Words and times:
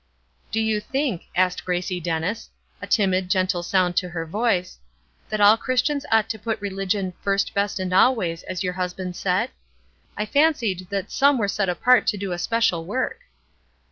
"Do 0.51 0.59
you 0.59 0.79
think," 0.79 1.25
asked 1.35 1.63
Gracie 1.63 1.99
Dennis, 1.99 2.49
a 2.81 2.87
timid, 2.87 3.29
gentle 3.29 3.61
sound 3.61 3.95
to 3.97 4.09
her 4.09 4.25
voice, 4.25 4.79
"that 5.29 5.39
all 5.39 5.57
Christians 5.57 6.07
ought 6.11 6.27
to 6.29 6.39
put 6.39 6.59
religion 6.59 7.13
'first, 7.21 7.53
best, 7.53 7.79
and 7.79 7.93
always,' 7.93 8.41
as 8.41 8.63
your 8.63 8.73
husband 8.73 9.15
said? 9.15 9.51
I 10.17 10.25
fancied 10.25 10.87
that 10.89 11.11
some 11.11 11.37
were 11.37 11.47
set 11.47 11.69
apart 11.69 12.07
to 12.07 12.17
do 12.17 12.31
a 12.31 12.39
special 12.39 12.83
work." 12.83 13.19